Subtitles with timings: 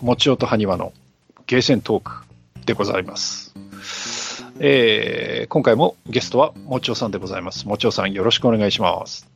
[0.00, 0.92] もちおとはにわの
[1.46, 2.24] ゲーセントーク
[2.64, 3.54] でございます。
[4.60, 7.66] えー今回もゲストはもちおさんでございます。
[7.66, 9.28] もちおさんよろしくお願いします。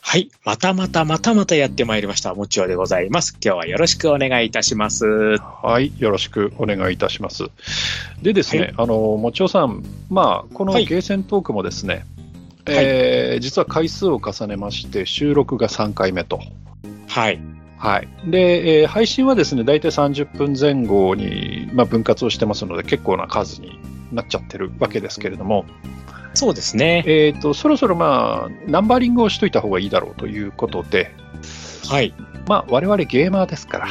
[0.00, 0.30] はい。
[0.44, 2.34] またまたまたまたやってまいりました。
[2.34, 3.36] もちおでございます。
[3.44, 5.04] 今日はよろしくお願いいたします。
[5.36, 7.44] はい、よろしくお願いいたします。
[8.22, 12.06] でですね、はいあの、もちおさん、まあ、このはいゲーセントークもですね、
[12.66, 16.40] えー実は回数を重ねまして、収録が3回目と。
[17.06, 17.40] はい。
[17.80, 18.08] はい。
[18.26, 23.80] で、えー配信はですね、大体30分前後に、まあ、分割をしてますので、結構な数に
[24.12, 25.64] なっちゃってるわけですけれども、
[26.34, 27.02] そうですね。
[27.06, 31.14] えっ、と、そろそろまあ、ナンバリングをしといた方がいいだろうということで、
[31.88, 32.14] はい。
[32.46, 33.88] まあ、我々ゲーマーですから。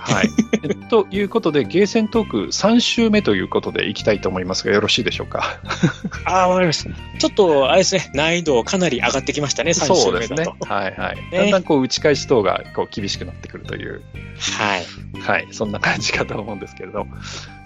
[0.00, 0.30] はい。
[0.62, 5.60] え ということで、ゲーセントーク3週目ということでいきたいと思いますが、よろしいでしょうか？
[6.24, 6.90] ああ、わかりました。
[7.18, 10.72] ちょっと、あれですね、難易度かなり上がってきましたね、3 週そうですね目だと。。
[10.72, 11.16] はいはい。
[11.16, 14.02] ねだんだんこう打ち返し等がこう厳しくなってくるという、
[14.58, 15.20] はい。
[15.20, 17.06] はい、そんな感じかと思うんですけれど、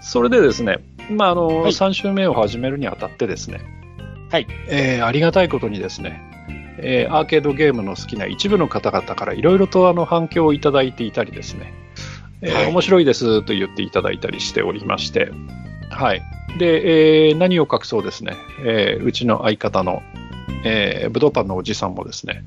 [0.01, 0.79] それでですね、
[1.11, 3.61] まああのはい3週目を始めるにあたってですね、
[4.31, 6.21] はいえーありがたいことにですね、
[6.79, 11.73] えーアーケードゲームの好きな一部の方々からいろいろとあの反響をいただいていたりですね、
[12.45, 15.33] えーはい面白いですと言っていただいたりしておりまして、
[15.91, 16.23] はい。
[16.59, 20.03] で、えー何を隠そうですね、えーうちの相方の、
[20.65, 22.45] えー、ブドウパンのおじさんもですね、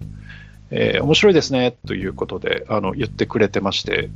[0.70, 4.09] えー面白いですねということであの言ってくれてまして、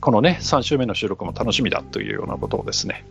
[0.00, 3.04] このね、3週目の収録も楽しみだというようなことをですね、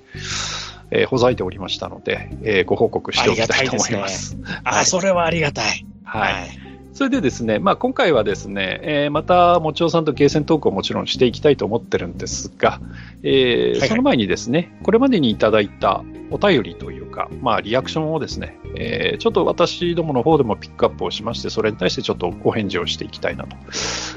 [0.92, 4.38] えーほざいておりましたので、えーご報告しておきたいと思います。
[4.64, 5.86] ああ、はいそれはありがたい。
[6.04, 6.77] はい。
[6.98, 12.82] それでですね、まあ、今回はですね、えーまた、もちおさんとゲーセントークをもちろんしていきたいと思ってるんですが、
[13.22, 23.56] えーはいはいその前にですね、これまでにいただいたお便りというか、まあ、リアクションをですね、えーちょっと私どもの方でもピックアップをしまして、それに対してちょっとお返事をしていきたいなと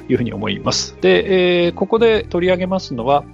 [0.08, 0.96] いうふうに思います。
[1.02, 3.24] で、えーここで取り上げますのは、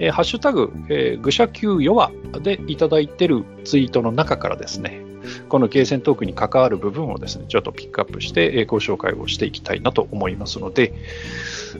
[0.00, 2.10] えーハッシュタグ、えー、愚者級弱
[2.42, 5.00] でいただいてるツイートの中からですね、
[5.48, 10.94] このゲーセントークに関わる部分をですね、ちょっとピックアップして、えーご紹介をしていきたいなと思いますので、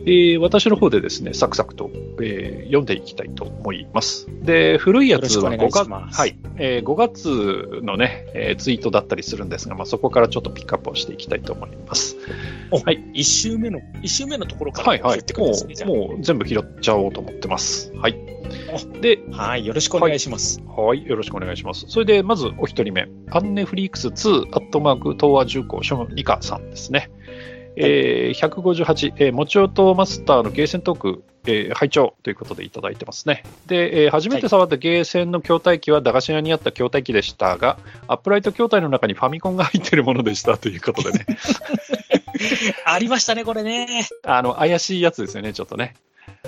[0.04, 1.90] えー私の方でですね、サクサクと、
[2.20, 4.26] えー読んでいきたいと思います。
[4.42, 12.16] で、古いやつは5よろしくお願いし月、はい、えー5月のね、えーツイートだったりするんですが、まあ、そこからちょっとピックアップをしていきたいと思います。
[12.84, 15.34] はい一週目の、一週目のところからはいはい言って。
[15.34, 15.74] くるんですね。
[15.74, 17.92] じゃもう、もう全部拾っちゃおうと思ってます。
[17.96, 18.30] はい。
[19.00, 19.66] で、あはい。
[19.66, 20.62] よろしくお願いします。
[20.66, 21.86] はい、よろしくお願いします。
[21.88, 27.10] それで、まずお一人目、アンネフリークス2、アットマーク、東亜重工、ショムリカさんですね。
[27.76, 33.44] えー、158、えー、もちおとマスターのゲーセントーク、えー、拝聴ということでいただいてますね。
[33.66, 41.26] で、えー初めて触ったゲーセンの筐体機は駄菓子屋にあった筐体機でしたが、アップライト筐体の中にファミコンが入っているものでしたということでね、
[42.84, 44.08] ありましたね、これね。
[44.24, 45.94] あの、怪しいやつですよね、ちょっとね。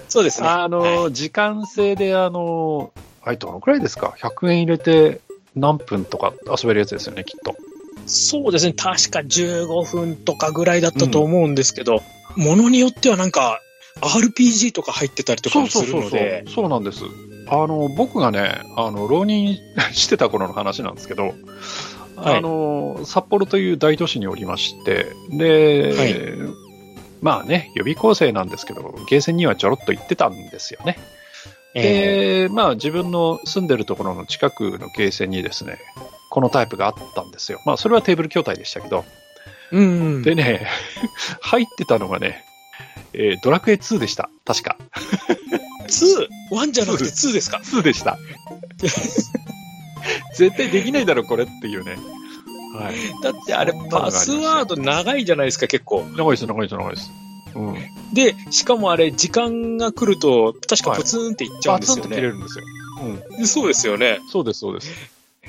[0.09, 0.49] そうですね。
[0.49, 5.21] あの、はい時間制で、あの、はい、どのくらいですか ?100 円入れて
[5.55, 7.57] 何分とか遊べるやつですよね、きっと。
[8.07, 8.73] そうですね。
[8.73, 12.03] 確か15分とかぐらいだったと思うんですけど、
[12.37, 13.61] ものによってはなんか、
[14.01, 17.05] RPG とか入ってたりとかもするので、そうなんです。
[17.49, 19.59] あの、僕がね、あの、浪人
[19.93, 21.35] してた頃の話なんですけど、
[22.17, 26.63] はいあの、札幌という大都市におりまして、で、はい
[27.23, 30.99] まあね、予備校生なんですけど、ゲーセンにはちょろっと行ってたんですよね。
[31.75, 35.79] えで、まあ自分の住んでるところの近くのゲーセンにですね、
[36.31, 37.61] このタイプがあったんですよ。
[37.65, 39.81] まあそれはテーブル筐体でしたけど、ーう
[40.21, 40.23] ん。
[40.23, 40.67] でね、
[41.41, 42.45] 入ってたのがね、
[43.15, 44.31] えードラクエ2でした。
[44.45, 44.77] 確か。
[45.89, 48.19] 2?1 じゃなくて2ですか？2でした。
[50.35, 51.97] 絶対できないだろ、これっていうね。
[52.75, 52.95] はい。
[53.23, 56.05] だってあれパスワード長いじゃないですか、結構。
[56.17, 57.11] 長いです、長いです、長いです。
[57.55, 57.75] うん。
[58.13, 62.15] で、しかもあれ、時間が来ると、確かポツンっていっちゃうんですよね。
[62.15, 62.65] 切れるんですよ。
[63.03, 63.39] うん。
[63.39, 64.21] でそうですよね。
[64.31, 64.91] そうです、そうです。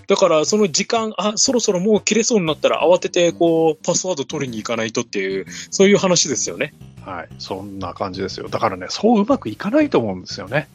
[0.07, 6.73] だから、その時間、あ、そろそろもう切れそうになったら慌てて、こう、パスワード取りに行かないとっていう、そういう話ですよね。
[7.05, 7.29] はい。
[7.39, 8.49] そんな感じですよ。
[8.49, 10.67] だからね、そううまくいかないと思うんですよね。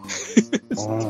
[0.00, 1.08] うん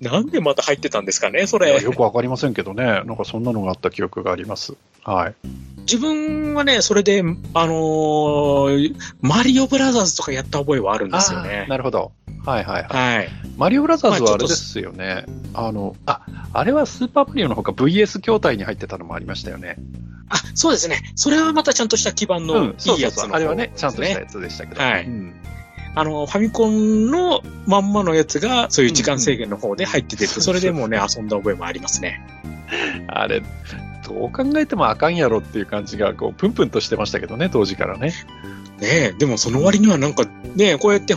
[0.00, 1.78] なんでまた入ってたんですかね、それ。
[1.80, 4.74] よくわかりませんけどね、なんかそんなのがあった記憶があります。
[5.04, 5.34] はい。
[5.80, 7.20] 自分はね、それで、
[7.54, 11.66] あのーマリオブラザーズとかやった覚えはあるんですよね。
[11.68, 12.12] なるほど。
[12.44, 13.16] はいはいはい。
[13.16, 13.28] はい。
[13.56, 15.24] マリオブラザーズはあれですよね。
[15.52, 16.22] あの、あ、
[16.52, 19.76] あれはスーパーマリオのほか VS 筐体に入ってたのもありましたよね。
[20.28, 21.00] あ、そうですね。
[21.16, 24.80] それはまたちゃんとした基盤のそういいやつの方そうそうあれはね、ちゃんとしたねやつでしたけど。
[24.80, 25.34] はいうん
[25.94, 32.24] あの、ファミコンのまんまのやつが、そういう時間制限の方で入ってて、それでもうね、遊んだ覚えもありますね。
[33.08, 33.42] あれ、
[34.06, 38.12] どう考えてもあかんやろっていう感じが、こう、プンプンとしてましたけどね、当時からね。
[38.80, 40.24] ねえ、でもその割にはなんか、
[40.56, 41.14] ねえ、こうやって、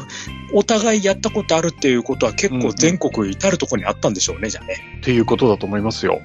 [0.53, 4.75] お互いやったことあるっていうことは結構全国至るところにあったんでしょうね、じゃあね。
[4.99, 6.21] っていうことだと思いますよ。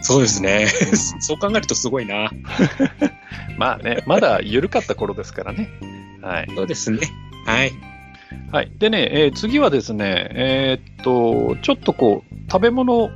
[0.00, 0.66] そうですね。
[0.90, 2.30] うん そう考えるとすごいな。
[3.58, 5.70] まあね、まだ緩かった頃ですからね。
[6.20, 6.48] はい。
[6.54, 6.98] そうですね。
[7.46, 7.72] はい。
[8.52, 8.70] はい。
[8.78, 13.10] でね、えー次はですね、えーっと、ちょっとこう、食べ物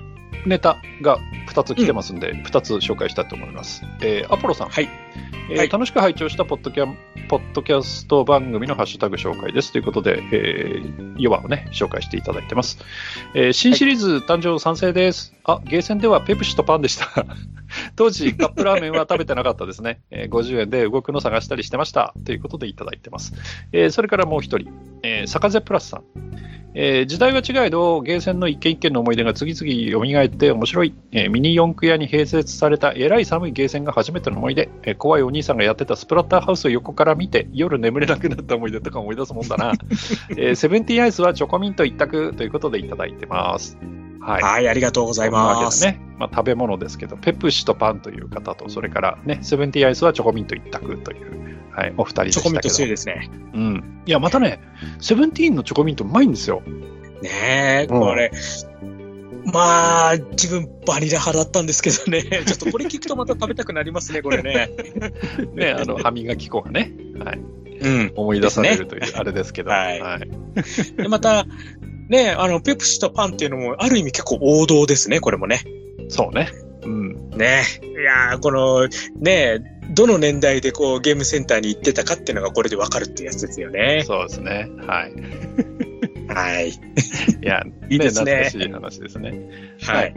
[0.46, 1.18] ネタが
[1.50, 3.82] 2つ来てますんで、2つ紹介したいと思います。
[4.00, 4.68] えーアポロさん。
[4.68, 4.88] はい。
[5.50, 6.86] えーはい楽しく拝聴したポッドキャ
[7.28, 12.78] ポッドキャスト番組のハッシュタグ紹介ですということで、えー、ヨバをね、紹介していただいてます。
[13.34, 15.34] えー新シリーズ誕生賛成です。
[15.44, 17.26] あ、ゲーセンではペプシとパンでした。
[17.96, 20.00] 当時、カップラーメンは食べてなかったですね。
[20.10, 22.14] えー50円で動くの探したりしてました。
[22.24, 23.34] ということでいただいてます。
[23.72, 24.70] えーそれからもう一人、
[25.02, 26.02] えー、坂瀬プラスさん。
[26.74, 39.72] えー時代は違えど、ゲーセンの一軒一軒の思い出が次々蘇って面白い、えーミニ四駆屋に併設されたえらい寒いゲーセンが初めての思い出、えー怖いお兄さんがやってたスプラッターハウスを横から見て夜眠れなくなった思い出とか思い出すもんだな、
[40.36, 43.78] えーセブンティーンアイスはチョコミント一択ということでいただいてます。
[44.20, 44.42] はい。
[44.42, 45.70] はい、ありがとうございま。
[45.70, 45.98] すね。
[46.18, 52.42] まあ、食べ物ですけど、ペプシとパンという方と、それからね、セブンティーンアイスはチョコミント一択という、はい、お二人でしたけど。
[52.42, 53.30] チョコミント強いですね。
[53.54, 54.02] うん。
[54.04, 54.60] いや、またね、
[55.00, 56.62] セブンティーンのチョコミントうまいんですよ。
[57.22, 57.30] ね
[57.84, 58.30] え、うんこれ。
[59.52, 62.22] まあ、自分バニラ派だったんですけどね。
[62.44, 64.70] ちょっとこれ聞くとまた食べたくなりますね、これね。
[65.54, 66.92] ね、あの、歯磨き粉がね、
[67.24, 67.40] はい、
[67.80, 68.12] うん。
[68.14, 70.28] 思い出されるという、あれですけど、はいはい。
[71.00, 71.46] で、また、
[72.08, 75.60] ねあの、ペプシとパンっていうのも、ある意味結構王道ですね、これもね。
[76.08, 76.50] そうね。
[76.82, 77.30] うん。
[77.30, 78.88] ねいやーこの、
[79.20, 84.04] ねどの年代でこう、ゲームセンターに行ってたかっていうのがこれでわかるっていうやつですよね。
[84.06, 84.68] そうですね。
[84.86, 85.12] はい。
[86.28, 86.70] はい。
[86.72, 86.76] い
[87.42, 89.76] や、いいですね懐かしい話ですね。
[89.82, 90.14] はい。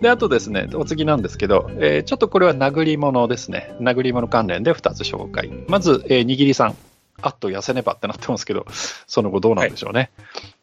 [0.00, 3.74] で、あとですね、お次なんですけど、えーちょっとこれは殴り物ですね。
[3.80, 5.50] 殴り物関連で2つ紹介。
[5.68, 6.76] まず、えー、にぎりさん。
[7.22, 8.66] あっと痩せねばってなってますけど、
[9.06, 10.10] その後どうなんでしょうね。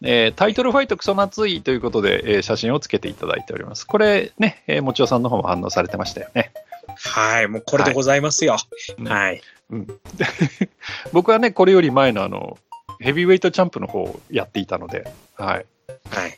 [0.03, 3.87] えータイトルファイトクソ夏いということで、えー写真をつけていただいております。
[3.87, 6.51] これね、えーもちおさんの方も反応されてましたよね。
[6.97, 7.47] はい。
[7.47, 8.57] もうこれでございますよ。
[8.99, 9.41] いはい。
[9.71, 9.87] うん、
[11.13, 12.57] 僕はね、これより前のあの、
[13.01, 15.65] ヘビーウェイトチャンプの方をやっていたので、はい。
[16.09, 16.37] はい。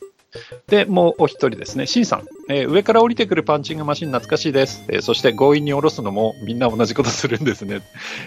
[0.66, 4.84] で、もうお一人ですね、シンさん、えー上から降りてくるパンチングマシン懐かしいです。
[4.88, 7.82] えーそして強引に下ろすのもみんな同じことするんですね。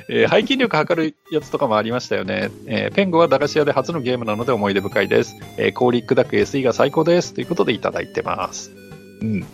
[0.10, 2.50] えー 背筋力測るやつとかもありましたよね。
[2.66, 5.36] えーペンゴは駄菓子屋で初のゲームなので思い出深いです。
[5.58, 7.34] えー氷砕く SE が最高です。
[7.34, 8.72] ということでいただいてます。
[9.22, 9.46] うん。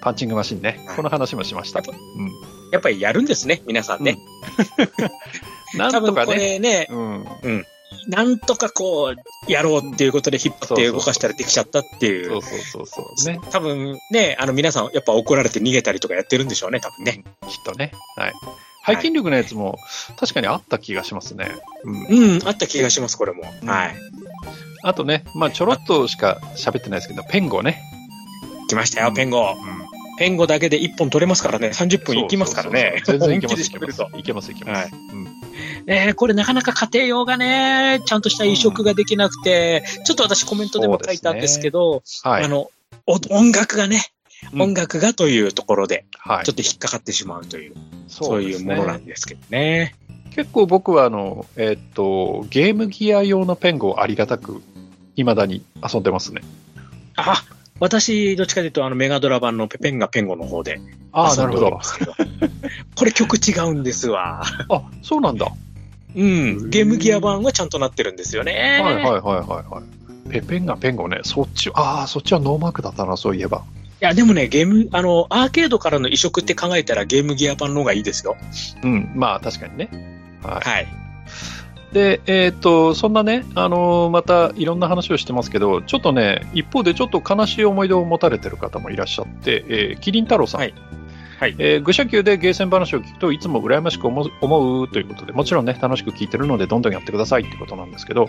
[0.00, 0.80] パンチングマシンね。
[0.96, 1.80] この話もしました。
[1.80, 2.30] うん。
[2.72, 4.18] やっぱりやるんですね、皆さんね。
[5.76, 6.36] なん多分ことかね。
[6.36, 7.66] れね、うん。
[8.06, 12.42] なんとかこう、やろうっていうことで引っ張って動かしたらできちゃったっていそうう。
[12.42, 13.32] そうそうそう。
[13.32, 13.40] ね。
[13.50, 17.24] 多分ね、あの皆さんやっぱ怒られて逃げたりとかやってるんでしょうね、多分ね。
[17.48, 17.92] きっとね。
[18.16, 18.32] はい。
[18.86, 19.78] 背筋力のやつも
[20.18, 21.50] 確かにあった気がしますね。
[21.84, 22.06] うん。
[22.06, 23.42] うん、あった気がします、これも。
[23.62, 23.96] うんはい。
[24.82, 27.82] あとね、まあちょろっとしか喋ってないですけど、ペンゴね。
[28.68, 29.56] 来ましたよ、ペンゴ。
[29.56, 33.02] ペンゴだけで1本取れますからね、30分いきますからね。
[33.04, 34.02] そうそうそう全然いけます、いけます。
[34.18, 42.44] いけます、これなかなか家庭用がね、ちゃんとした移植ができなくて、ちょっと私コメントでも書いたんですけど、はい。
[42.44, 42.70] あの、
[43.06, 44.18] お音楽がね、うん
[44.62, 47.74] 音楽がというところで、はいちょっと引っかかってしまうという、
[48.06, 49.96] そそういうものなんですけどね。
[50.34, 54.62] 結構僕はあの、えーっと、ゲームギア用のペンゴをありがたく、
[55.16, 56.42] 未だに遊んでますね。
[57.16, 57.42] あ、
[57.80, 60.80] 私、どっちかというと、あの、メガドラ版のペペンガペンゴの方で
[61.12, 61.80] ああ、なるほど。
[62.96, 64.42] これ曲違うんですわ。
[64.68, 65.46] あ、そうなんだ。
[65.46, 65.52] は
[66.16, 66.70] うん。
[66.70, 68.78] ゲームギア版はちゃんとなってるんですよね。
[68.80, 69.20] いはいはいはい
[69.70, 69.82] は
[70.26, 70.30] い。
[70.30, 73.64] ペペンガペンゴね、そっち、ああ、そっちはノーマークだったな、そういえば。
[74.00, 78.36] いや、でもね、ゲーム、あの、アーケードからの移植って考えたらゲームギア版の方がいいですよ。
[78.82, 79.88] うん、まあ確かにね。
[80.42, 80.68] はい。
[80.68, 81.07] はい。
[81.92, 90.60] で、えっ、と、そんなね、あのーまたいろんな話をしてますけど、ちょっとね、一方でちょっと悲しい思い出を持たれてる方もいらっしゃって、えーキリン太郎さん。
[90.60, 90.74] はい。
[91.40, 91.54] はい。
[91.58, 98.28] えー愚者級でゲーセン話を聞くといつも羨ましく思う思うということで、もちろんね、楽しく聞いてるので、どんどんやってくださいってことなんですけど、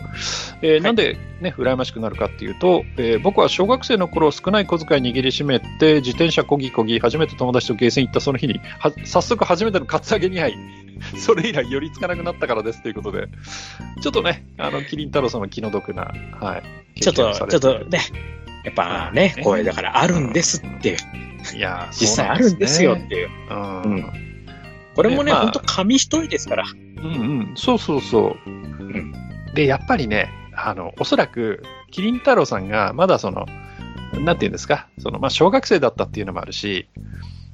[0.61, 10.55] えーなんでね、羨ましくなるかっていうと、えー僕は小学生の頃少ない小遣い握りしめて、自転車こぎこぎ、初めて友達とゲーセン行ったその日に、は早速初めてのカツアゲ2杯、
[11.18, 13.27] それ以来寄りつかなくなったからですということで、
[14.01, 16.62] ちょっとね、あの、キリン太郎さんの気の毒な、は
[16.96, 17.01] い。
[17.01, 18.00] ちょっと、ちょってとね、
[18.63, 23.29] やっぱね、これだからあるんですっていう、いやー、実際あるんですよっていう。
[23.50, 23.82] うん。
[23.82, 24.12] ううんん、
[24.96, 26.65] これもね、ねまあほんと紙一重ですから。
[27.01, 28.36] うん、そうそうそ
[29.51, 29.56] う。
[29.56, 33.46] で、やっぱりね、あの、おそらく、キリン太郎さんが、まだその、
[34.20, 36.89] なんていうんですか、その、まあ、小学生だったっていうのもあるし、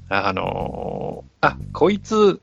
[0.08, 2.40] あのーあ、こいつ、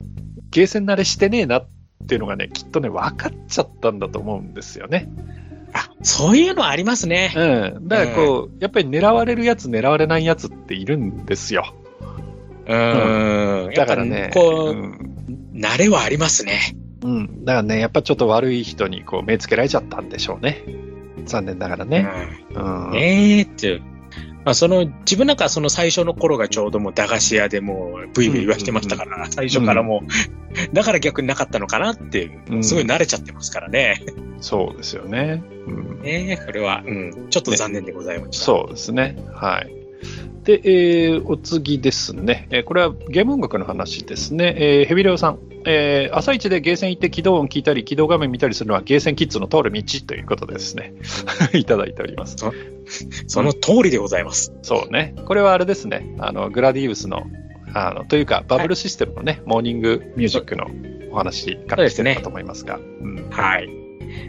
[0.51, 1.67] ゲーセン慣れしてねえなっ
[2.07, 5.09] ていうのがね、きっとね、分かっちゃったんだと思うんですよね。
[5.73, 7.33] あ、そういうのありますね。
[7.35, 7.87] うん。
[7.87, 11.73] だからこう、やっぱり狙われるやつ、狙われないやつっているんですよ。
[12.67, 13.71] うん。
[13.75, 15.09] だからねこう、うん
[15.53, 16.75] 慣れはありますね。
[17.03, 17.45] うん。
[17.45, 20.63] だからね、やっぱちょっと悪い人にこう目つけられちゃったんでしょうね。
[21.25, 22.07] 残念ながらね。
[22.55, 22.85] うん。
[22.85, 22.91] うん。
[22.91, 23.81] ねえっていう。
[24.45, 30.07] まあ、その、自分なんかその最初の頃がちょうどもう駄菓子屋でもうブイブイ言わしてましたから、最初からもう、
[30.75, 34.01] だから逆になかったのかなっていうう、んすごい慣れちゃってますからね。
[34.39, 35.43] そうですよね。
[35.67, 36.01] うん。
[36.01, 38.45] ねえ、これは、うん、ちょっと残念でございました。
[38.45, 39.17] そうですね。
[39.33, 39.82] はい。
[40.43, 42.47] で、えーお次ですね。
[42.51, 44.55] えーこれはゲーム音楽の話ですね。
[44.57, 45.39] えーヘビレオさん。
[45.65, 50.93] えー朝一でゲーセン行って起動音聞いたり、起動画面見たりするのはゲーセンキッズの通る道ということでですね。
[51.53, 52.35] いただいております。
[53.27, 54.53] その通りでございます。
[54.61, 55.15] そうね。
[55.25, 56.15] これはあれですね。
[56.19, 57.23] あの、グラディウスの、
[57.73, 60.67] あの、というか、バブルシステムのね、モーニングミュージックの
[61.11, 62.77] お話からしてるかと思いますが。
[62.77, 63.67] うんはい。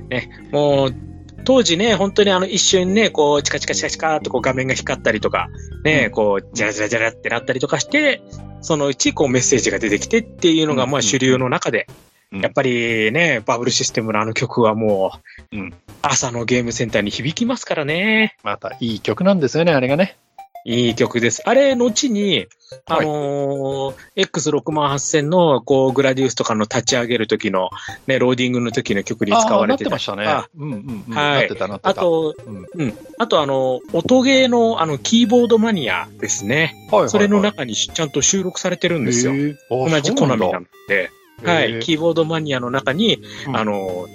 [0.08, 0.94] ね、もう、
[1.44, 5.48] 当時ね、本当にあの一瞬ね、こう、チカチカチカチカとこう画面が光ったりとか、
[5.84, 8.22] ね、うんこう、ジャラジャラジャラってなったりとかして、
[8.60, 11.86] そのうちこうメッセージが出てきてっていうのがうんまあ主流の中で、
[12.32, 15.12] うんやっぱりね、バブルシステムのあの曲はも
[15.52, 18.36] う、うん朝のゲームセンターに響きますからね。
[18.42, 20.16] また、いい曲なんですよね、あれがね。
[20.64, 21.42] いい曲です。
[21.44, 22.46] あれ、後に、
[22.86, 27.68] あのー X68000 の、こう、グラディウスとかの立ち上げる時の、
[28.06, 30.48] ね、ローディングの時の曲に使われてたあーなってましたねあ。
[30.56, 31.14] うんうんうん。
[31.14, 31.50] はい。
[31.82, 32.94] あと、うん、うん。
[33.18, 36.56] あと、あの、音ゲーの、あの、キーボードマニアですね。
[36.56, 39.32] はいはいはいそれの中にちゃんと収録されてるんですよ。
[39.70, 41.10] 同じコナミなので。
[41.44, 41.80] はい。
[41.80, 44.06] キーボードマニアの中に、うんあの、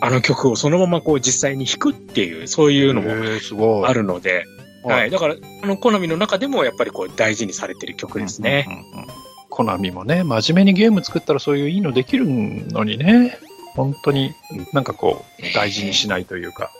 [0.00, 3.86] あの曲をそのままこう実際に弾くっていう、そういうのもへーすごい。
[3.86, 4.44] あるので、
[4.84, 5.10] はい。
[5.10, 8.66] だから、あの、コナミの中でもやっぱりこう大事にされてる曲ですね。
[8.68, 9.06] うんうんうん。
[9.48, 13.38] コナミもね、真面目にゲーム作ったらそういういいのできるのにね、
[13.74, 14.34] 本当に
[14.72, 16.70] なんかこう、大事にしないというか、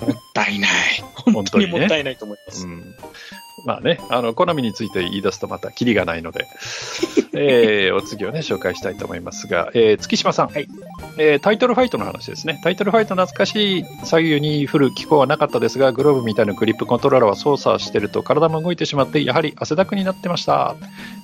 [0.00, 0.70] もったいない。
[1.14, 2.66] 本本当にね当にもったいないと思います。
[2.66, 2.93] うん
[3.64, 6.46] まあね、あの、コナミについて言い出すとまたキリがないので、
[7.32, 10.68] えーお次をね、紹介したいと思いますが、えー月島さん、はい
[11.16, 12.60] えータイトルファイトの話ですね。
[12.62, 20.76] タイトルファイト懐かしい左右に振る機構はなかったですが、グローブみたいなグリップコントローラーは操作してると体も動いてしまって、やはり汗だくになってました。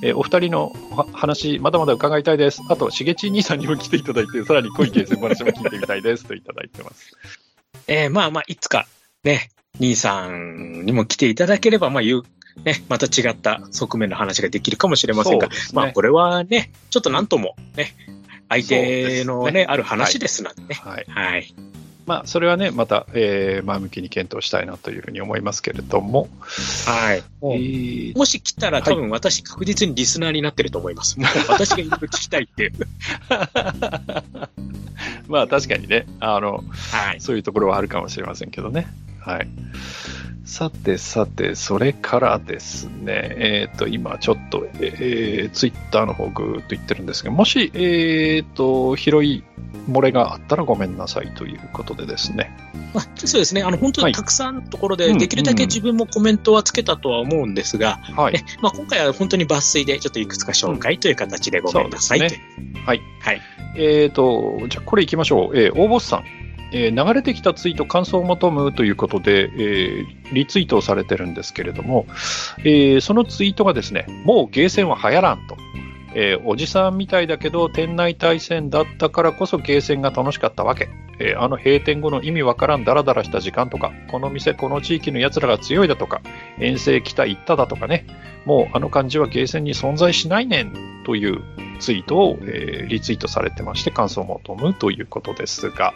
[0.03, 2.63] えーお二人のは話、まだまだ伺いたいです。
[2.69, 6.25] あと、しげち兄さんにも来ていただいて、さらに濃いゲーセン話も聞いてみたいです。
[6.25, 7.13] といただいてます。
[7.87, 8.87] えーまあまあ、いつか、
[9.25, 12.23] ね、兄さんにも来ていただければ、まあ、言う、
[12.65, 17.95] ね、また違った側面の話ができるかもしれませんが、ねまあ、これはね、ちょっとなんとも、ね、
[18.49, 20.75] 相手のね、ねある話ですのでね。
[20.75, 21.07] はい。
[21.09, 21.55] はい。
[22.07, 26.29] まあ、それはね、また、えー前向きに検討したいなというふうに思いますけれども、
[26.87, 27.23] はい。
[27.43, 31.21] えーもし来たら多分私確実にリスナーになってると思います。
[31.21, 32.73] も う私がいろいろ聞きたいっていう。
[35.29, 37.21] まあ確かにね、あの、はい。
[37.21, 38.89] そういうところはあるかもしれませんけどね。
[39.21, 39.49] はい。
[40.45, 49.45] さてさて、それからですね、えっ、と、今ちょっと、えー、ツイッターの方ぐーっと言ってるんですが、もし、えっ、と、拾い
[49.89, 52.51] 漏れがあったらごめんなさいということでですね。
[52.93, 53.63] まあ、そうですね。
[53.63, 58.33] あの、本当はいにたくさんのところで、うんできるだけ自分もコメントはつけたとは思うんですが、はい。
[58.35, 62.21] ね、まあ今回は本当に抜粋でちょっといくつか紹介という形でごめんなさいう。
[62.23, 62.41] そうです
[62.87, 63.01] はい。
[63.21, 63.41] はい。
[63.77, 65.57] えっ、と、じゃあこれ行きましょう。
[65.57, 66.25] えー、大ボスさん。
[66.73, 72.07] えー流れてきたツイート感想を求むということで、えーリツイートをされてるんですけれども、
[72.59, 75.57] えーそのツイートがですね、もうゲーセンは流行らんと。
[76.15, 80.89] えーおじさんみたいだけど、店内対戦だったからこそゲーセンが楽しかったわけ。
[81.19, 86.23] えーあの閉店後の意味わからんダラダラした時間とか、この店、この地域の奴らが強いだとか、
[86.59, 88.07] 遠征来た行っただとかね、
[88.47, 90.73] もうあの感じはゲーセンに存在しないねん
[91.05, 91.43] という
[91.79, 95.95] ツイートを、えーリツイートされてまして、感想を求むということですが。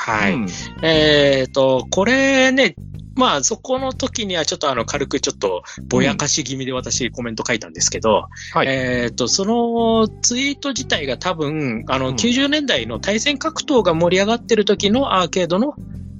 [0.00, 0.32] はい。
[0.32, 0.46] うん
[0.82, 2.74] えっ、と、これね、
[3.16, 8.66] まあそこの時にはちょっとあの軽くちょっとぼやかし気味で私コメント書いたんですけど、はい。
[8.66, 15.74] えっ、と、そのツイート自体が多分、あのうん90年代の対戦格闘が盛り上がってる時のアーケードの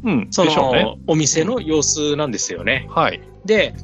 [0.04, 0.28] うん。
[0.30, 0.82] そでしょうね。
[0.82, 2.86] のお店の様子なんですよね。
[2.90, 3.20] はい。
[3.46, 3.74] で、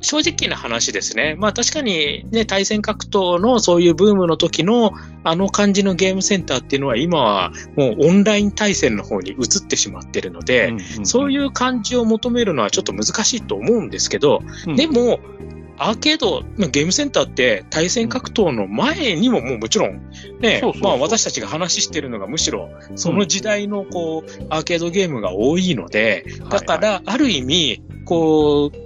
[0.00, 1.36] 正直な話ですね。
[1.38, 4.92] まあ確かにね、対戦格闘のそういうブームの時の
[5.24, 10.74] あの感じのゲームセンターっていうのは今はもうオンライン対戦の方に移ってしまってるので、
[11.04, 15.20] そうういう感じを求めるのはちょっと難しいと思うんですけど、ん、でも、
[15.78, 20.00] アーケード、まあゲームセンターって対戦格闘の前にももうもちろん
[20.40, 28.85] ねそうそうそう、まあ私たちが話してるのがむしろその時代のこう、アーケードゲームが多いので、だかはいら、ある意味、こう、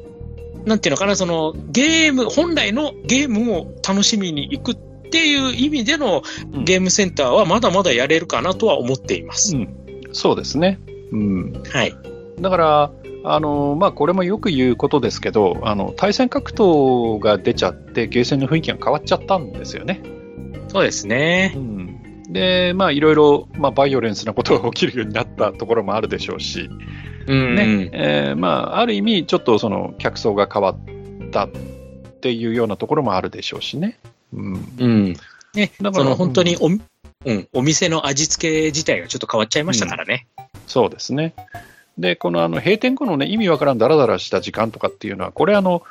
[0.65, 9.57] なんていうのかな、その、ゲーム、本来のゲームを楽しみに行くっていう意味でのうんゲームセンターはまだまだやれるかなとは思っています。
[9.57, 9.81] うん
[10.13, 10.81] そうですね。
[11.13, 11.63] うん。
[11.71, 11.95] はい。
[12.41, 12.91] だから、
[13.23, 20.03] あのまあ、これもよく言うことですけど、あの対戦格闘が出ちゃって、ゲーセンの雰囲気が変わっちゃったんですよね。
[20.69, 21.55] そうですね。
[22.31, 26.71] で、まあ、いろいろ、まあ、バイオレンスなことが起きるようになったところもあるでしょうし、
[27.27, 31.51] うん、ねえーまあ、ある意味、ちょっとその客層が変わったっ
[32.21, 33.99] ていうようなところもあるでしょうしね。
[34.33, 35.17] うん、うん。
[35.55, 40.27] ね、だからその本当にお,、うん、お店の味付け自体がちょっと変わっちゃいましたからね。
[40.67, 41.35] そうですね。
[41.99, 45.83] で、このあの閉店後のね、意味わからんダラダラした時間とかっていうのは、これあの、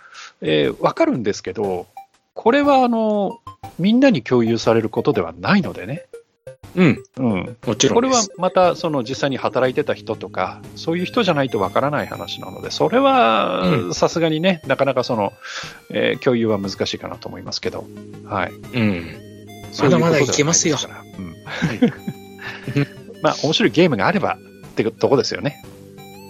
[0.41, 1.87] えーわかるんですけど、
[2.33, 3.39] これはあの、
[3.77, 6.05] みんなに共有されることではないのでね。
[6.75, 7.57] うん、うん。
[7.65, 8.21] もちろこれは。
[8.37, 15.33] また、その実際に働いてた人とか、そういう人じゃないとわからない話なので、それはうさすがにね、なかなかその、
[15.91, 17.85] えー共有は難しいかなと思いますけど、
[18.25, 18.51] はい。
[18.51, 19.05] うん。
[19.81, 20.77] まだまだいけますよ
[21.17, 21.35] うん
[23.21, 25.63] まあ、面白いゲームがあればってとこですよね。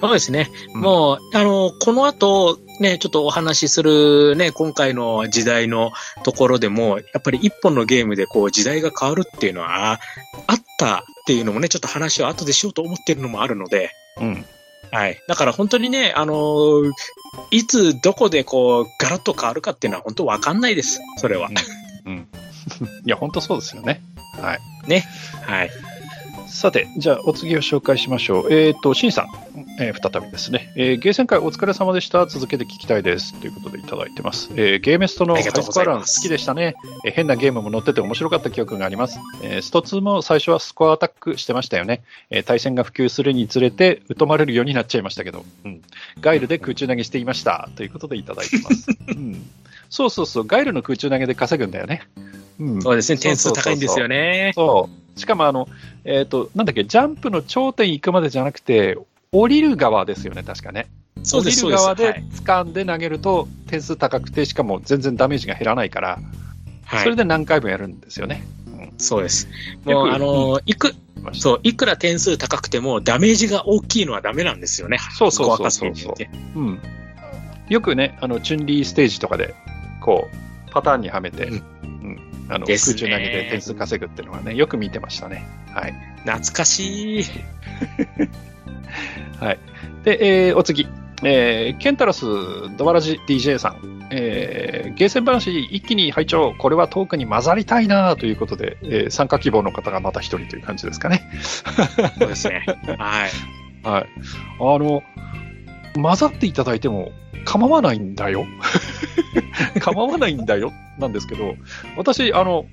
[0.01, 0.50] そうですね。
[0.74, 5.91] うんもう、あの、この後、ね、ちょっとお話しするね、今回の時代の
[6.24, 10.00] ところでも、やっぱり一本のゲームでこう時代が変わるっていうのは、あ
[10.48, 13.91] あったっていうのもね、ちょっと話を後でしようと思ってるのもあるので、
[14.22, 14.46] うん。
[14.91, 15.22] はい。
[15.27, 16.84] だから本当にね、あの
[17.51, 21.01] いつどこでこう、ガラッと変わるかっていうのは本当わかんないです。
[21.18, 21.50] それは。
[22.06, 22.27] うん。
[23.06, 24.01] いや、本当そうですよね。
[24.41, 24.60] はい。
[25.46, 25.72] はい。
[26.48, 28.53] さて、じゃあ、お次を紹介しましょう。
[28.53, 29.27] えっ、と、シンさん、
[29.79, 30.74] えー再びですね。
[30.75, 32.25] えーゲーセン会お疲れ様でした。
[32.25, 33.33] 続けて聞きたいです。
[33.39, 34.50] ということでいただいてます。
[34.55, 39.19] えーゲーメストのハイスコアラン好きでしたね、えー変なゲームも載ってて面白かった記憶があります。
[39.41, 42.03] えースト2も最初はスコアアタックしてましたよね。
[42.29, 45.81] えー対戦が普及するにつれて疎まれるようになっちゃいましたけど、うん、
[46.19, 47.69] ガイルで空中投げしていました。
[47.75, 48.88] ということでいただいてます。
[49.07, 49.50] うん、
[49.89, 52.01] そうそうそう、ガイルの空中投げで稼ぐんだよね。
[52.59, 53.17] うん、そうですね。
[53.17, 54.51] 点数高いんですよね。
[54.55, 55.20] そう。
[55.20, 55.68] しかもあの、
[56.03, 58.98] えっ、と、なんだっけ、ジャンプの頂点行くまでじゃなくて、
[59.31, 60.87] 降りる側ですよね、確かね。
[61.31, 66.20] 降りる側はいで掴んで投げると点数高くて、しかも全然ダメージが減らないから、
[66.85, 67.03] はい。
[67.03, 68.44] それで何回もやるんですよね。
[68.98, 69.48] そうです。
[69.85, 75.00] もう、あの、いく、うんそう、いくら点数高くてもダメージが大きいのはダメなんですよね。
[75.11, 76.79] そうそうそうそうスコア稼ぎってうん。
[77.68, 79.53] よくね、あの、チュンリーステージとかで、
[80.01, 82.20] こう、パターンにはめて、ううんん。
[82.50, 85.46] あの、空中投げで点数稼ぐっていうのはね、よく見てましたね。
[85.74, 85.94] はい。
[86.25, 87.25] 懐かしい。
[89.40, 89.60] はい。
[90.03, 90.88] で、えーお次。
[91.22, 92.25] えーケンタロス、
[92.77, 94.08] ドバラジ DJ さん。
[94.12, 101.29] えーゲーセン話一気に拝聴これはトークに混ざりたいなということで、えー参加希望の方がまた一人という感じですかね。
[102.18, 102.66] そうですね。
[102.98, 103.29] はい。
[103.84, 104.08] はい。
[104.60, 105.03] あの、
[105.96, 107.12] 混ざっていただいても
[107.46, 108.46] 構わないんだよ。
[109.79, 110.72] 構わないんだよ。
[110.98, 111.55] なんですけど、
[111.98, 112.66] 私、あの、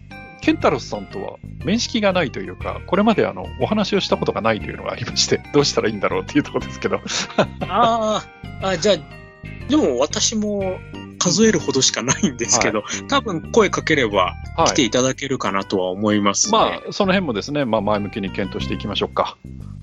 [0.47, 7.01] ケンタロスさんとは面識がないというか、これまであのお話をしたことがないというのがありまして、どうしたらいいんだろうっていうところですけど、
[7.63, 8.97] あーあ、じゃあ、
[9.69, 10.79] でも私も
[11.19, 16.57] 数えるほどしかないんですけど、多分声かければはい来ていただけるかなとは思います、ね。
[16.57, 19.37] まあ、その辺もですね、まあ、前向きに検討していきましょうか。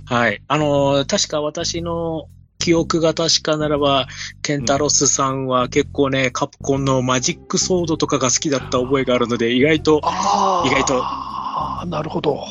[0.05, 0.41] はい。
[0.47, 2.29] あのー確か私の
[2.63, 4.07] 記憶が確かならば、
[4.41, 12.45] ケンタロスさんは結構ね、カプコンのマジックソードとかが好きだった覚えがあるので、意外と、あ意外とああ、なるほど。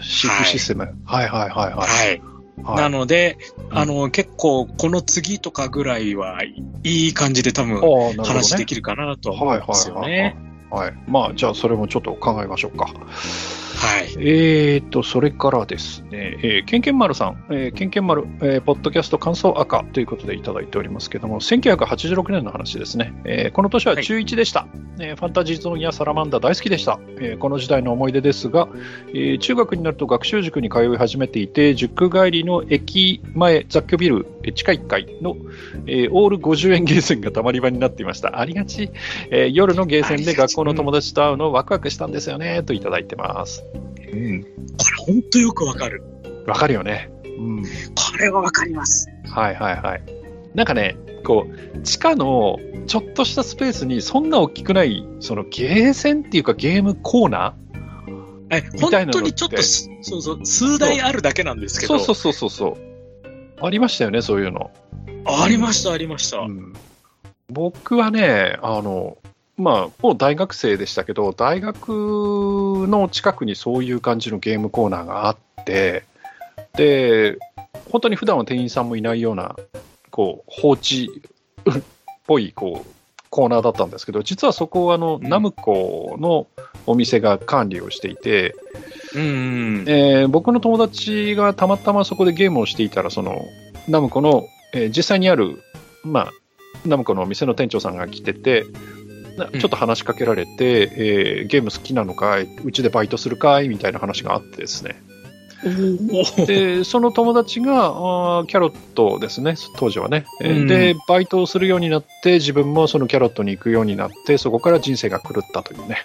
[0.00, 0.94] シープシステム。
[1.04, 1.74] はい、はい、はい、はい。
[1.74, 2.08] はい。
[2.08, 2.22] はい
[2.62, 3.38] なので、
[3.70, 6.42] うんあの、結構、この次とかぐらいは、
[6.82, 7.80] いい感じで多分、
[8.22, 10.36] 話できるかなとは思いますよね。
[10.70, 10.88] はい。
[10.88, 10.98] はい。
[11.06, 12.90] まあ、じゃあ、それもちょっと考えましょうか。
[13.76, 14.12] はい。
[14.18, 23.14] えーと、それからですね、えー、ケンケン丸さん、えー、ケンケン丸、えーポッドキャスト感想赤ということでいただいておりますけども、1986年の話ですね。
[23.24, 24.66] えーこの年は中1でした、
[24.98, 26.98] えーファンタジーゾーンやサラマンダ大好きでした。
[27.18, 28.68] えーこの時代の思い出ですが、
[29.08, 35.36] えー中学になると学習塾に通い始めていて、塾帰りの駅前雑居ビル、えー地下1階の、
[35.86, 38.38] えーオール50円ゲーセンがたまり場になっていました。
[38.38, 38.90] ありがち。
[39.30, 43.59] えー夜のゲーセンで学校の友達と会うのワクワクしたんですよね、といただいてます。
[44.12, 44.42] うん。
[44.42, 44.48] こ
[45.08, 46.02] れ本当よくわかる。
[46.46, 47.10] わかるよね。
[47.24, 47.62] うん。
[47.62, 47.68] こ
[48.18, 49.08] れはわかります。
[49.24, 50.02] はいはいはい。
[50.54, 57.54] なんかね、こう、地下のちょっとしたスペースにそんな大きくない、そのゲーセンっていうかゲームコーナ
[58.50, 61.98] え、みたいなのって本当にちょっとす、そうそう、数台あるだけなんですーけど。
[62.00, 62.78] そうそうそうそうそ
[63.62, 63.64] う。
[63.64, 64.70] ありましたよね、そういうの。
[65.24, 66.38] ありました、ありました。
[66.38, 66.72] うん、
[67.48, 69.18] 僕はね、あの、
[69.60, 71.88] まあ、もう大学生でしたけど、大学
[72.88, 76.04] の近くにそういう感じのゲームコーナーがあって、
[76.74, 77.38] で、
[77.90, 79.56] 本当に普段は店員さんもいないような、
[80.10, 81.22] こう、放置
[81.68, 81.82] っ
[82.26, 82.90] ぽい、こう、
[83.30, 86.46] コーナーだったんですけど、実はそこはあの、うんナムコの、
[86.86, 88.56] お店が管理をしていて、
[89.14, 89.24] うんう
[89.82, 89.84] ん。
[89.86, 93.44] えー僕の友達がたまたまそこでゲームをしていたら、その
[93.88, 95.62] ナムコの、えー実際にある、
[96.02, 96.30] まあ、
[96.86, 98.64] ナムコのお店の店長さんが来てて、
[99.46, 105.02] ちょっと話しかけられて、えーゲーム好きなのかい、うちでバイトするかいみたいな話があってですね。
[105.62, 110.24] おで、その友達が、あーキャロットですね、当時はね。
[110.40, 115.98] えーうんで、バイトをするようになって、自分もそのキャロットに行くようになって、そこから人生が狂ったというね。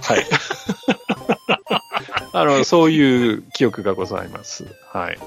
[0.00, 0.26] はい。
[2.34, 4.64] あの、そういう記憶がございます。
[4.92, 5.18] はい。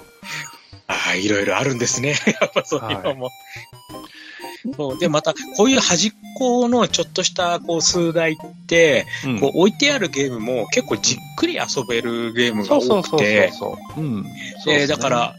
[0.88, 2.16] ああ、いろいろあるんですね。
[2.40, 3.30] やっぱそういうのも。
[4.76, 4.98] そう。
[4.98, 9.40] で、また、こういう端っこのちょっとした、こう、数台って、うん。
[9.40, 13.52] こう、置いてあるゲームも結構じっくり遊べるゲームが多くて、
[14.88, 15.36] だか、ら、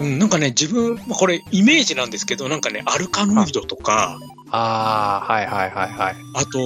[0.00, 4.18] うん、なんかね、自分、まあこれ、イメージなんですけど、なんかね、アルカノイドとか、
[4.50, 6.16] ああ、はいはいはいはい。
[6.34, 6.58] あと、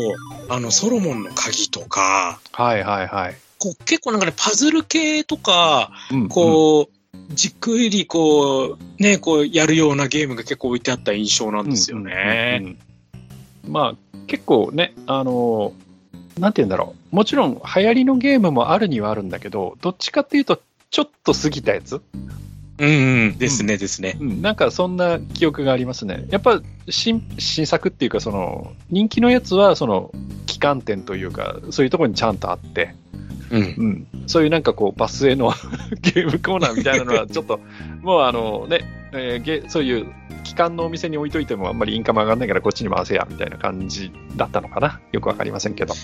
[0.49, 3.37] あの、ソロモンの鍵とか、はいはいはい。
[3.59, 6.96] こう結構なんかね、パズル系とか、うん、こう、
[7.31, 12.59] じっくりこう、ね、こうやるようなゲームが結構置いてあった印象なんですよね。
[12.61, 12.79] うんうんうん
[13.69, 15.73] まあ、結構ね、あの、
[16.39, 17.17] なんて言うんだろう。
[17.17, 20.61] もちろん、流行りのゲームもあるにはあるんだけど、どっちかっていうと、
[20.91, 22.01] ちょっと過ぎたやつ、
[22.79, 24.17] うん、うん、ですね、ですね。
[24.21, 26.27] うん、なんかそんな記憶がありますね。
[26.31, 30.13] やっぱ新新作っていうか、その人気のやつは、その
[30.47, 32.95] 旗艦店というか、そういうところにちゃんとあって、
[33.51, 33.63] うん。
[33.63, 35.53] うん、そういうなんかこう、バスへの
[36.03, 37.61] ゲームコーナーみたいなのは、 ちょっと、
[38.03, 38.81] もうあのね、
[39.13, 40.07] えーゲそういう
[40.45, 45.01] 機関のお店に置いといてもあんまりインカム上がんないからこっちに回せや、みたいな感じだったのかな。
[45.13, 45.95] よくわかりませんけど。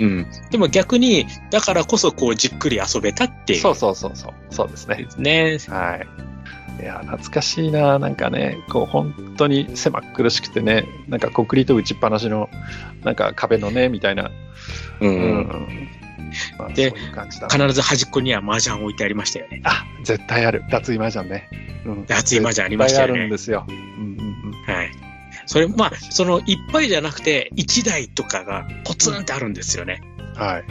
[0.00, 0.26] うん。
[0.50, 3.60] でも逆に、だからこそこうじっくり遊べたっていう。
[3.60, 4.32] そうそうそうそう。
[4.50, 5.06] そうですね。
[5.18, 5.58] ね。
[5.68, 6.06] はい。
[6.80, 7.98] いや、懐かしいな。
[7.98, 12.48] なんかね、こう、本当に狭苦しくてね、なんかコンクリート打ちっぱなしの、
[13.04, 14.30] なんか壁のね、みたいな。
[15.00, 15.06] う。
[15.06, 15.88] うんん。
[16.58, 16.92] まあ、で。
[17.50, 19.60] 必ず端っこには麻雀置いてありましたよね。
[19.64, 20.64] あ、絶対ある。
[20.70, 21.48] 脱衣麻雀ね。
[21.84, 22.06] うん。
[22.06, 23.64] 脱衣麻雀ありましたよねあるんですよ。
[23.68, 24.74] うんうんうん。
[24.74, 24.90] はい。
[25.46, 30.00] それ、まあ、その、いっぱいじゃなくて、1台とかがポツンってあるんですよね。
[30.34, 30.64] はい。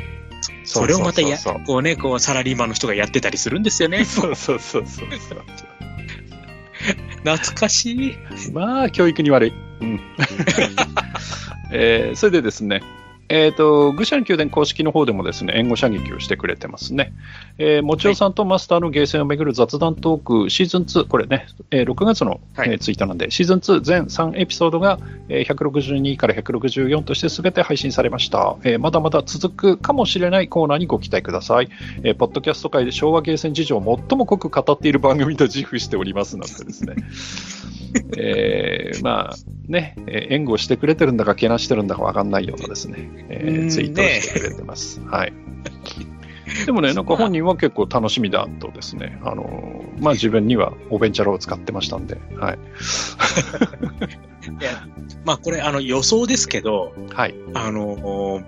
[0.65, 4.05] それをまたやこうね、こう、サラリーマンの人がやってたりするんですよね。
[4.05, 5.43] そうそうそうそうそう。
[7.23, 8.17] 懐かしい。
[8.51, 9.53] まあ、教育に悪い。
[9.81, 9.99] うん。
[11.71, 12.81] えーそれでですね、
[13.29, 17.13] えっ、と、愚者の宮殿公式の方でもですね、援護射撃をしてくれてますね。
[17.57, 31.69] えー、もちおさんとマスターのゲーセンをめぐる雑談トークシーズン2、これね、えー6月の、はいえーツイートなんで、シーズン2全3エピソードが、えー162から164として全て配信されました、えーまだまだ続くかもしれないコーナーにご期待ください。
[32.03, 36.95] えーポッドキャスト界で昭和ゲーセン事情を最も濃く語っている番組と自負しておりますなんてですね。
[38.17, 39.35] えーまあ
[39.67, 45.01] ね、えー援護してくれてるんだか、けなしてるんだか分かんないようなですね、えーうんツイートをしてくれてます。
[45.07, 45.33] はい。
[46.65, 52.59] でもね、なんか本人は結構楽しみだとですね、あのーまあ自分にはおベンチャロを使ってましたんで、はい。
[55.25, 57.35] まあ、これ、あの、予想ですけど、はい。
[57.53, 58.41] あの、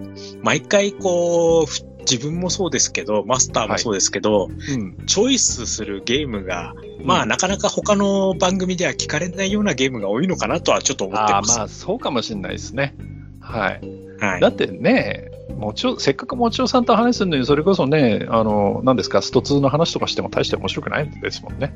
[0.43, 5.05] 毎回こう、ふ自分もそうですけど、マスターもそうですけど、うん。
[5.05, 11.51] チョイスするゲームが、まあ、なかなか他の番組では聞かれないようなゲームが多いのかなとはちょっと思ってます。
[11.51, 12.95] ああまあそうかもしれないですね。
[13.39, 13.81] はい。
[14.19, 14.47] はいだ。
[14.47, 21.73] ってね、もちおせっかくもちおさんと話するのに、それこそね、あの、何ですか、スト2の話とかしても大して面白くないですもんね。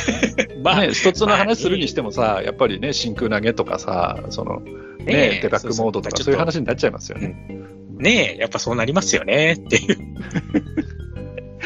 [0.62, 4.60] まあ、ね、スト2の話するにしてもさ、やっぱりね、真空投げとかさ、その、
[5.04, 7.36] ね、デバッグモードとかそういう話になっちゃいますよね。
[8.02, 9.98] ねえ、やっぱそうなりますよね、っていう。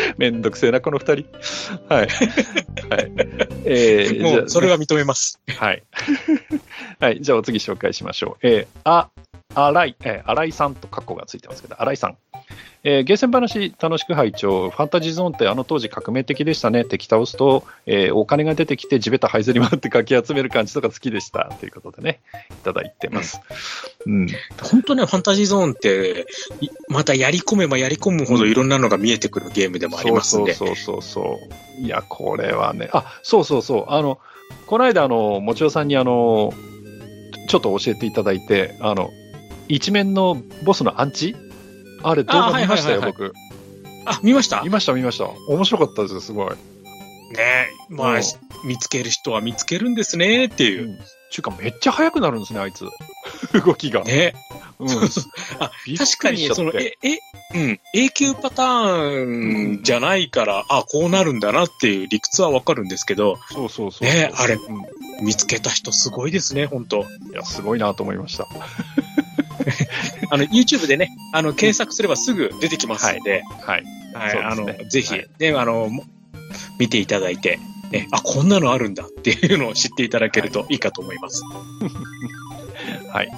[0.18, 1.26] めんどくせえな、この二人。
[1.88, 2.08] はい。
[2.90, 3.12] はい。
[3.64, 5.40] えー、もう、それは認めます。
[5.58, 5.82] あ、はい。
[7.00, 8.46] はい、じゃあお次紹介しましょう。
[8.46, 9.08] えー、あ、
[9.56, 12.16] 新井、えー、新井さんとカッコがついてますけど、新井さん。
[12.84, 16.84] えー、ゲーセン話楽しく拝聴ファンタジーゾーンってあの当時革命的でしたね。
[16.84, 21.50] 敵倒すと、えーお金が出てきて地べた這いずり回ってかき集める感じとか好きでした。
[21.58, 23.40] ということでね、いただいてます。
[24.06, 24.28] うん。
[24.62, 26.26] 本当ね、ファンタジーゾーンって、
[26.60, 30.54] いまたやり込めばやり込むほどいろんなのが見えてくるゲームでもありますんで。
[30.54, 31.38] そうそうそうそ
[31.80, 31.82] う。
[31.82, 33.84] いや、これはね、あ、そうそうそう。
[33.88, 34.20] あの、
[34.66, 36.52] この間、あの、もちおさんに、あの、
[37.48, 39.10] ちょっと教えていただいて、あの、
[39.68, 41.36] 一面のボスのアンチ？
[42.02, 43.32] あれ、動あ画見ましたよ、はい僕。
[44.04, 44.62] あ、見ました？
[44.62, 45.28] 見ました、見ました。
[45.48, 46.50] 面白かったです、すごい。
[46.50, 46.56] ね
[47.88, 48.22] まあ、うん
[48.64, 50.88] 見つける人は見つけるんですね、っていう。
[50.88, 50.98] うん
[51.28, 52.84] ちゅうか、めっちゃ速くなるんですね、あいつ。
[53.64, 54.04] 動きが。
[54.04, 54.32] ね。
[54.78, 54.88] うん。
[55.58, 57.18] あびっ確かに、その、え、え、
[57.52, 64.04] うん、永久パターンじゃないから、あ、こうなるんだなっていう理屈はわかるんですけど、そうそうそう。
[64.04, 67.02] ねあれうん見つけた人すごいですね、本当い
[67.32, 68.46] や、すごいなと思いました。
[70.30, 73.84] あの、YouTube でね、あの、検索すればすぐ出てきますので、はい。
[74.14, 76.04] はい、あのぜひ、はいね、あの、も
[76.78, 77.58] 見ていただいて、
[77.90, 81.42] ね、あ、こんなのあるんだっていうのを知っていただけるといいかと思います。
[83.12, 83.28] はい。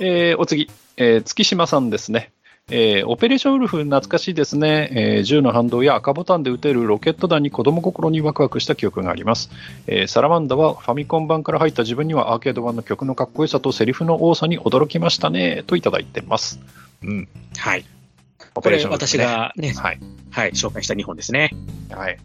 [0.00, 2.32] えーお次、えー月島さんですね。
[2.70, 9.50] えーオペレーションウルフ懐かしいですね、えー銃の反動や赤ボタンで撃てるロケット弾に子供心にワクワクした記憶があります、
[9.86, 16.58] えーサラマンダはファミコン版から入った自分にはアーケード版の曲のかっこよさとセリフの多さに驚きましたねといただいてます。
[17.02, 17.28] うん。
[17.58, 17.84] はい。
[18.54, 20.00] オこれ、私ウルフねがね、はい。
[20.30, 21.50] はい、紹介した2本ですね。
[21.90, 22.18] はい。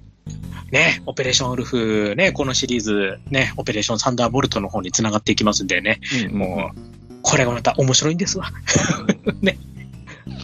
[0.71, 5.99] ね、オペレーションウルフ、ね、このシリーズ、ね、オペレーションサンダーボルトの方に繋がっていきますんでね、
[6.32, 8.52] もう、これがまた面白いんですわ。
[9.41, 9.58] ね。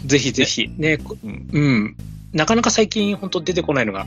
[0.06, 1.96] ぜひぜひ、ね、こうん、うん。
[2.34, 4.06] なかなか最近本当出てこないのが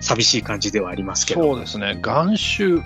[0.00, 1.42] 寂しい感じではありますけど。
[1.42, 2.82] そうですね、眼臭、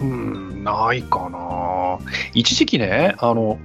[0.00, 1.98] うん、ないかな。
[2.34, 3.58] 一時期ね、あの、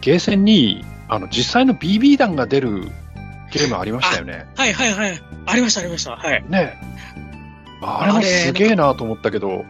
[0.00, 2.90] ゲーセンに、あの、実際の BB 弾が出る
[3.52, 4.46] ゲームありましたよね。
[4.56, 5.22] はいはいはい。
[5.46, 6.16] ありましたありました。
[6.16, 6.44] はい。
[6.48, 6.76] ね
[7.80, 9.64] あれもすげえなと思ったけど、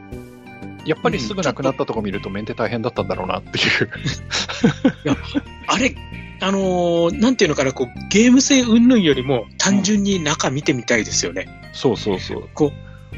[0.86, 3.90] やっぱりすぐなくなったとこ見るとメンテ大変だったんだろうなっていう。
[5.66, 5.94] あれ、
[6.40, 11.48] あのーなんていうのかな、こう、ゲーム性云々よりも単純に中見てみたいですよね。
[11.72, 12.48] そうそうそう。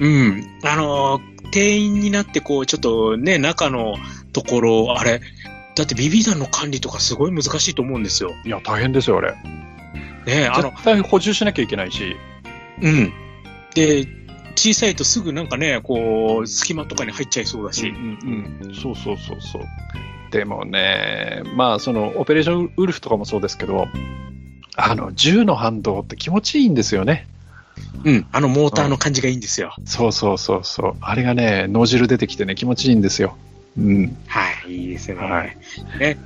[0.01, 0.45] うん。
[0.65, 3.97] あのー店員になってこう、ちょっとね、中の
[4.33, 5.21] ところ、あれ、
[5.75, 8.31] だってビビ弾の管理とかすごい難しいと思うんですよ。
[8.45, 9.35] いや、大変ですよ、あれ。
[10.27, 12.17] ね、あの、絶対補充しなきゃいけないし。
[12.83, 13.13] うん。
[13.75, 14.07] で、
[14.55, 17.89] 小さいとすぐなんかね、こう、隙間とかに入っちゃいそうだし。
[17.89, 19.63] うんうん、そうそうそうそう。
[20.31, 23.89] でもね、まあ、その、オペレーションウルフとかもそうですけど、
[24.77, 27.27] あの、銃の反動って気持ちいいんですよね。
[28.05, 28.27] うん。
[28.33, 29.75] あのモーターの感じがいいんですよ。
[29.85, 30.97] そうそうそうそう。
[31.01, 33.37] あれがね、脳汁出てきてね、気持ちいいんですよ。
[33.79, 34.17] うん。
[34.27, 35.17] はい、いいですね。
[35.17, 35.57] はい
[35.99, 36.19] ね。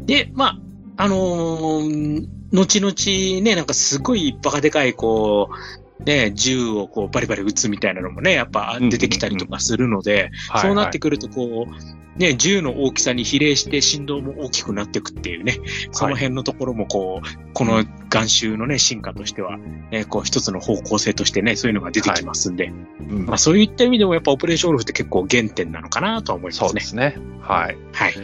[0.00, 0.58] で、ま
[0.96, 15.56] あ、あのー後々ね、なんかすごいバカでかい、こう、ね、銃をこうバリバリ撃つみたいなのもね、やっぱ出てきたりとかするので、そうなってくると、こう、ね、銃の大きさに比例して振動も大きくなっていくっていうね、
[15.92, 19.56] その辺のところもこう、この眼臭のね、進化としては、
[19.90, 26.68] ね、こう一つの方向性としてね、そういうのが出てきますんで、うんまあそういった意味でもやっぱオペレーションウルフって結構原点なのかなとは思いますね。
[26.68, 27.16] そうですね。
[27.40, 27.76] はい。
[27.92, 28.14] はい。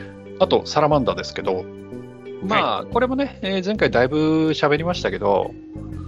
[0.40, 1.64] あと、サラマンダですけど、
[2.42, 5.50] まあ、これもね、えー前回だいぶ喋りましたけど、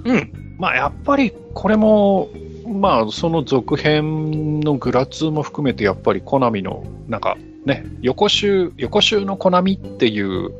[0.04, 0.49] うん。
[0.60, 2.28] まあ、やっぱりこれも、
[2.68, 10.50] まあ、その続編のグラツーも含めて、やっぱりコナミの、なんかね、横集、横集のコナミっていう、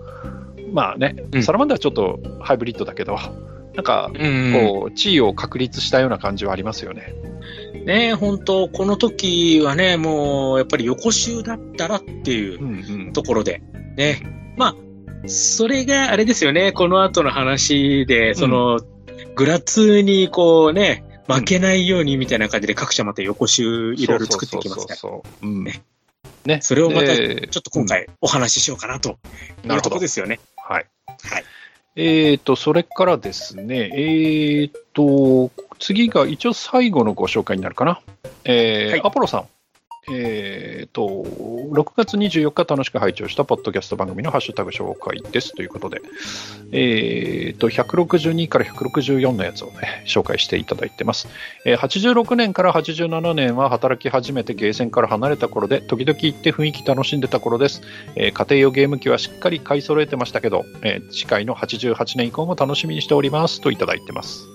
[0.72, 3.18] まあね、うんサラマンダはちょっとハイブリッドだけど、
[3.74, 4.52] なんか、うん。
[4.52, 7.14] こう、地位を確立したような感じはありますよね。
[7.84, 13.12] ね本当この時はね、もう、やっぱり横集だったらっていううんうん。
[13.12, 13.62] ところで、
[13.96, 14.54] ね。
[14.56, 14.74] まあ、
[15.28, 18.80] それがあれですよね、この後の話で、その、
[19.35, 24.97] グラツーにこうね、負けないようにみたいな感じで各社また横集いろいろ作っていきますから。
[24.97, 25.51] そうそうそうそう。
[25.51, 25.64] うん。
[25.64, 25.83] ね
[26.45, 26.61] ね。
[26.62, 29.21] それをまた、でちょっと今回お話ししようかなというと
[29.62, 29.99] こなるほど。
[30.01, 30.40] ですよね。
[30.57, 30.87] はい。
[31.23, 31.45] はい。
[31.97, 38.01] えーと、それからですね、えーと、次が一応最後のご紹介になるかな。
[38.45, 39.49] えーはいアポロさん。
[40.08, 46.00] えーと、6月24日楽しく拝聴したポッドキャスト番組のハッシュタグ紹介ですということで、
[46.72, 51.28] えーと、162から164のやつをね、紹介していただいてます。
[51.66, 57.82] えー86年から87年は働き始めてゲーセンから離れた頃で、時々行って雰囲気楽しんでた頃です。
[58.16, 64.46] えー家庭用ゲーム機はしっかり買い揃えてましたけど、えー次回の88年以降も楽しみにしておりますといただいてます。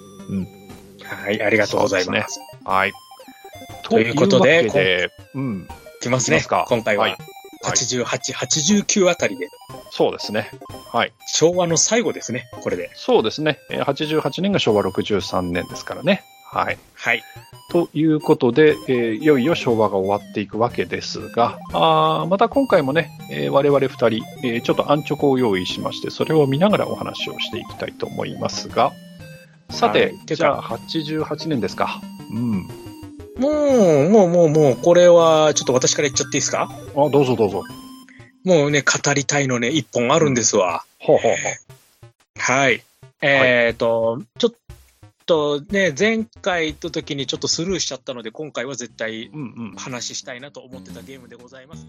[1.03, 2.39] はい、ありがとうございます。
[2.63, 2.93] はい。
[3.89, 5.67] ということででうん、
[6.01, 6.65] きますねすか。
[6.67, 7.17] 今回ははい
[7.63, 9.47] 88、89あたりで、
[9.89, 10.51] そうですね。
[10.91, 11.13] はい。
[11.33, 12.91] 昭和の最後ですね、これで。
[12.93, 13.59] そうですね。
[13.71, 16.23] えー88年が昭和63年ですからね。
[16.51, 16.77] はい。
[16.93, 17.23] はい。
[17.71, 24.07] ということで、えーいよいよ昭和が終わっていくわけですが、あーまた今回もね、えー我々2人、
[24.47, 28.91] えーちょっとアンチョコを用意しまして、それを見ながらお話をしていきたいと思いますが、
[29.71, 31.99] さて、はいじゃあ88年ですか。
[32.31, 32.69] うん。
[33.37, 36.69] もう、もう、もう、もう、これは、ちょっと私から言っちゃっていいですか？
[36.95, 37.63] あ、どうぞどうぞ。
[38.43, 40.85] もうね、語りたいのね、一本あるんですわ。
[40.99, 41.41] ほうほうほう。
[42.37, 42.83] はい。
[43.21, 44.53] えっ、と、ちょっ
[45.25, 49.75] とね、前回の時にちょっとスルーしちゃったので、今回は絶対うんうん。
[49.75, 51.85] 話したいなと思ってたゲームでございます。